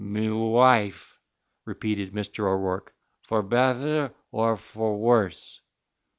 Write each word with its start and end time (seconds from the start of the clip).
"Me 0.03 0.31
wife," 0.31 1.19
repeated 1.63 2.11
Mr. 2.11 2.47
O'Rourke, 2.51 2.95
"for 3.21 3.43
betther 3.43 4.11
or 4.31 4.57
for 4.57 4.97
worse." 4.97 5.61